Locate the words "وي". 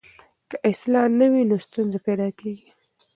1.31-1.43